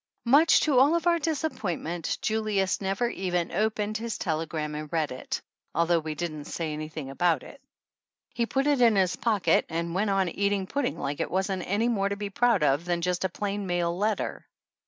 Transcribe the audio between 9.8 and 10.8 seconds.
went on eating